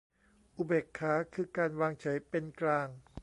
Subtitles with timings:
[0.57, 2.87] อุเบกขาคือการวางเฉยเป็นกลาง